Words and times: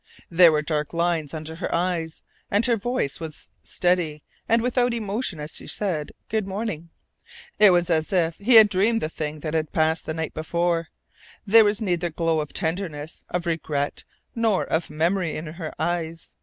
There 0.31 0.51
were 0.51 0.63
dark 0.63 0.93
lines 0.93 1.31
under 1.31 1.57
her 1.57 1.71
eyes, 1.75 2.23
and 2.49 2.65
her 2.65 2.75
voice 2.75 3.19
was 3.19 3.49
steady 3.61 4.23
and 4.49 4.59
without 4.63 4.95
emotion 4.95 5.39
as 5.39 5.55
she 5.55 5.67
said 5.67 6.11
"Good 6.27 6.47
morning." 6.47 6.89
It 7.59 7.69
was 7.69 7.87
as 7.91 8.11
if 8.11 8.35
he 8.37 8.55
had 8.55 8.67
dreamed 8.67 9.01
the 9.03 9.09
thing 9.09 9.41
that 9.41 9.53
had 9.53 9.71
passed 9.71 10.07
the 10.07 10.15
night 10.15 10.33
before. 10.33 10.87
There 11.45 11.65
was 11.65 11.81
neither 11.83 12.09
glow 12.09 12.39
of 12.39 12.51
tenderness, 12.51 13.25
of 13.29 13.45
regret, 13.45 14.03
nor 14.33 14.63
of 14.65 14.89
memory 14.89 15.35
in 15.35 15.45
her 15.45 15.71
eyes. 15.77 16.33